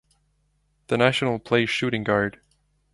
The 0.87 0.97
national 0.97 1.37
plays 1.37 1.69
Shooting 1.69 2.03
guard. 2.03 2.41